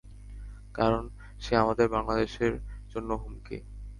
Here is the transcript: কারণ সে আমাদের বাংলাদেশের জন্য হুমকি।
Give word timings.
কারণ 0.75 1.03
সে 1.39 1.53
আমাদের 1.55 1.87
বাংলাদেশের 1.89 2.53
জন্য 2.89 3.09
হুমকি। 3.13 3.57